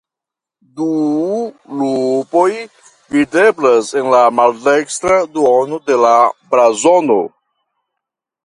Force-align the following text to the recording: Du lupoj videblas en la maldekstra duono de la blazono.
Du 0.77 0.85
lupoj 1.81 2.47
videblas 3.17 3.91
en 4.01 4.09
la 4.15 4.23
maldekstra 4.41 5.21
duono 5.37 5.81
de 5.91 5.99
la 6.09 6.15
blazono. 6.55 7.21